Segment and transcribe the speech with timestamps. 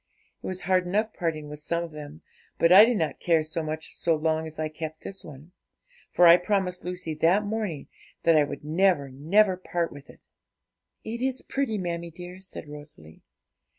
[0.41, 2.23] It was hard enough parting with some of them;
[2.57, 5.51] but I did not care so much so long as I kept this one,
[6.09, 7.87] for I promised Lucy that morning
[8.23, 10.27] that I would never, never part with it.'
[11.03, 13.21] 'It is pretty, mammie dear,' said Rosalie.